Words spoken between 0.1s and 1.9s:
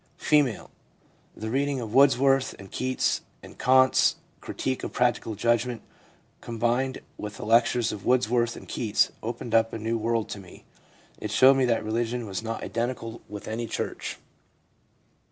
F.' The reading